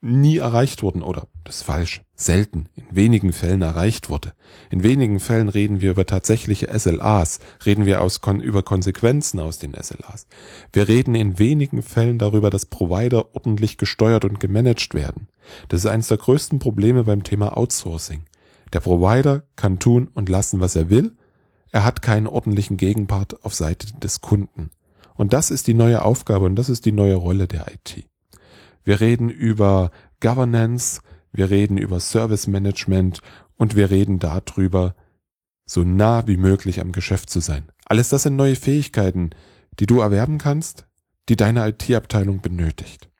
nie 0.00 0.38
erreicht 0.38 0.82
wurden 0.82 1.02
oder 1.02 1.26
das 1.44 1.56
ist 1.56 1.62
falsch, 1.62 2.02
selten, 2.14 2.68
in 2.76 2.84
wenigen 2.90 3.32
Fällen 3.32 3.62
erreicht 3.62 4.10
wurde. 4.10 4.32
In 4.70 4.82
wenigen 4.82 5.18
Fällen 5.18 5.48
reden 5.48 5.80
wir 5.80 5.90
über 5.90 6.06
tatsächliche 6.06 6.68
SLAs, 6.78 7.40
reden 7.64 7.86
wir 7.86 8.02
aus, 8.02 8.20
über 8.42 8.62
Konsequenzen 8.62 9.40
aus 9.40 9.58
den 9.58 9.74
SLAs. 9.74 10.26
Wir 10.72 10.88
reden 10.88 11.14
in 11.14 11.38
wenigen 11.38 11.82
Fällen 11.82 12.18
darüber, 12.18 12.50
dass 12.50 12.66
Provider 12.66 13.34
ordentlich 13.34 13.78
gesteuert 13.78 14.24
und 14.24 14.40
gemanagt 14.40 14.94
werden. 14.94 15.28
Das 15.68 15.80
ist 15.80 15.86
eines 15.86 16.08
der 16.08 16.18
größten 16.18 16.58
Probleme 16.58 17.04
beim 17.04 17.24
Thema 17.24 17.56
Outsourcing. 17.56 18.24
Der 18.72 18.80
Provider 18.80 19.44
kann 19.56 19.78
tun 19.78 20.08
und 20.14 20.28
lassen, 20.28 20.60
was 20.60 20.76
er 20.76 20.90
will. 20.90 21.16
Er 21.72 21.84
hat 21.84 22.02
keinen 22.02 22.26
ordentlichen 22.26 22.76
Gegenpart 22.76 23.44
auf 23.44 23.54
Seite 23.54 23.98
des 23.98 24.20
Kunden. 24.20 24.70
Und 25.14 25.32
das 25.32 25.50
ist 25.50 25.66
die 25.66 25.74
neue 25.74 26.04
Aufgabe 26.04 26.44
und 26.44 26.56
das 26.56 26.68
ist 26.68 26.84
die 26.84 26.92
neue 26.92 27.16
Rolle 27.16 27.48
der 27.48 27.66
IT. 27.72 28.06
Wir 28.88 29.02
reden 29.02 29.28
über 29.28 29.90
Governance, 30.20 31.02
wir 31.30 31.50
reden 31.50 31.76
über 31.76 32.00
Service 32.00 32.46
Management 32.46 33.20
und 33.58 33.76
wir 33.76 33.90
reden 33.90 34.18
darüber, 34.18 34.94
so 35.66 35.84
nah 35.84 36.26
wie 36.26 36.38
möglich 36.38 36.80
am 36.80 36.92
Geschäft 36.92 37.28
zu 37.28 37.40
sein. 37.40 37.64
Alles 37.84 38.08
das 38.08 38.22
sind 38.22 38.36
neue 38.36 38.56
Fähigkeiten, 38.56 39.28
die 39.78 39.84
du 39.84 40.00
erwerben 40.00 40.38
kannst, 40.38 40.86
die 41.28 41.36
deine 41.36 41.68
IT-Abteilung 41.68 42.40
benötigt. 42.40 43.10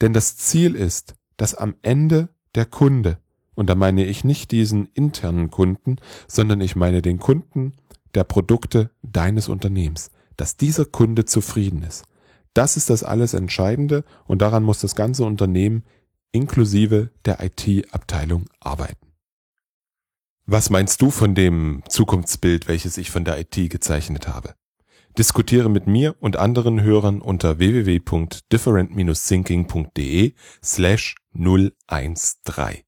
Denn 0.00 0.12
das 0.12 0.36
Ziel 0.36 0.76
ist, 0.76 1.16
dass 1.36 1.56
am 1.56 1.74
Ende 1.82 2.28
der 2.54 2.64
Kunde, 2.64 3.18
und 3.56 3.68
da 3.68 3.74
meine 3.74 4.04
ich 4.04 4.22
nicht 4.22 4.52
diesen 4.52 4.86
internen 4.94 5.50
Kunden, 5.50 5.96
sondern 6.28 6.60
ich 6.60 6.76
meine 6.76 7.02
den 7.02 7.18
Kunden 7.18 7.72
der 8.14 8.22
Produkte 8.22 8.92
deines 9.02 9.48
Unternehmens, 9.48 10.12
dass 10.36 10.56
dieser 10.56 10.84
Kunde 10.84 11.24
zufrieden 11.24 11.82
ist. 11.82 12.04
Das 12.54 12.76
ist 12.76 12.90
das 12.90 13.02
alles 13.02 13.34
Entscheidende 13.34 14.04
und 14.26 14.42
daran 14.42 14.62
muss 14.62 14.80
das 14.80 14.94
ganze 14.94 15.24
Unternehmen 15.24 15.84
inklusive 16.32 17.10
der 17.24 17.42
IT-Abteilung 17.42 18.46
arbeiten. 18.60 19.06
Was 20.46 20.70
meinst 20.70 21.02
du 21.02 21.10
von 21.10 21.34
dem 21.34 21.82
Zukunftsbild, 21.88 22.68
welches 22.68 22.96
ich 22.96 23.10
von 23.10 23.24
der 23.24 23.38
IT 23.38 23.70
gezeichnet 23.70 24.28
habe? 24.28 24.54
Diskutiere 25.18 25.68
mit 25.68 25.86
mir 25.86 26.16
und 26.20 26.36
anderen 26.36 26.80
Hörern 26.80 27.20
unter 27.20 27.58
www.different-thinking.de 27.58 30.32
slash 30.64 31.16
013. 31.34 32.84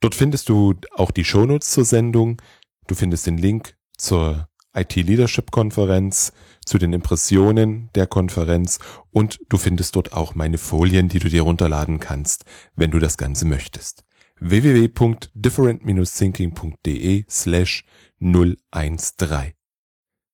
Dort 0.00 0.14
findest 0.14 0.48
du 0.48 0.74
auch 0.94 1.10
die 1.10 1.24
Shownotes 1.24 1.70
zur 1.70 1.84
Sendung, 1.84 2.40
du 2.86 2.94
findest 2.94 3.26
den 3.26 3.36
Link 3.36 3.76
zur 3.96 4.48
IT 4.78 4.96
Leadership 4.96 5.50
Konferenz, 5.50 6.32
zu 6.64 6.78
den 6.78 6.92
Impressionen 6.92 7.90
der 7.94 8.06
Konferenz 8.06 8.78
und 9.10 9.40
du 9.48 9.56
findest 9.56 9.96
dort 9.96 10.12
auch 10.12 10.34
meine 10.34 10.58
Folien, 10.58 11.08
die 11.08 11.18
du 11.18 11.28
dir 11.28 11.42
runterladen 11.42 11.98
kannst, 11.98 12.44
wenn 12.76 12.90
du 12.90 12.98
das 12.98 13.16
Ganze 13.16 13.46
möchtest. 13.46 14.04
www.different-thinking.de 14.40 17.24
slash 17.28 17.84
013. 18.20 19.52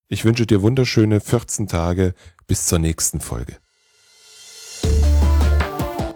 Ich 0.08 0.24
wünsche 0.24 0.46
dir 0.46 0.62
wunderschöne 0.62 1.20
14 1.20 1.68
Tage 1.68 2.14
bis 2.46 2.66
zur 2.66 2.78
nächsten 2.78 3.20
Folge. 3.20 3.56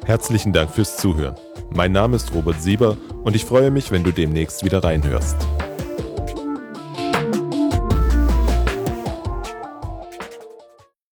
Herzlichen 0.04 0.52
Dank 0.52 0.70
fürs 0.70 0.96
Zuhören. 0.96 1.36
Mein 1.70 1.92
Name 1.92 2.16
ist 2.16 2.34
Robert 2.34 2.62
Sieber 2.62 2.96
und 3.24 3.36
ich 3.36 3.44
freue 3.44 3.70
mich, 3.70 3.90
wenn 3.90 4.04
du 4.04 4.10
demnächst 4.10 4.64
wieder 4.64 4.82
reinhörst. 4.82 5.36